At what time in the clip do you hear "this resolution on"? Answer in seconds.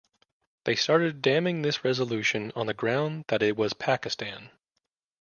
1.61-2.65